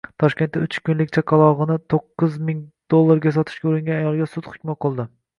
[0.21, 2.63] Toshkentda uch kunlik chaqalog‘inito´qqizming
[2.93, 5.07] dollarga sotishga uringan ayolga sud hukmi o‘qildi